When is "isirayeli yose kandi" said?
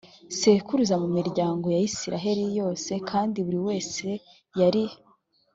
1.89-3.37